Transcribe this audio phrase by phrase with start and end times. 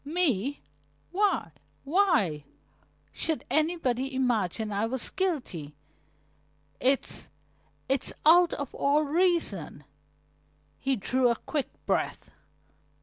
[0.03, 0.63] "Me?
[1.11, 1.51] Why
[1.83, 2.43] why
[3.11, 5.75] should anybody imagine I was guilty?
[6.79, 7.29] It's
[7.87, 9.83] it's out of all reason."
[10.79, 12.31] He drew a quick breath.